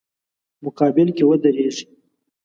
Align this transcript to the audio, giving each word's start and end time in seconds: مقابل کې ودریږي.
مقابل 0.63 1.07
کې 1.17 1.23
ودریږي. 1.29 1.85